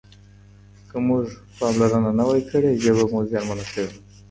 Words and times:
که 0.89 0.97
موږ 1.07 1.25
پاملرنه 1.57 2.11
نه 2.19 2.23
وای 2.27 2.41
کړې 2.49 2.71
ژبه 2.83 3.05
به 3.11 3.17
زیانمنه 3.29 3.65
سوې 3.71 3.85
وای. 3.87 3.97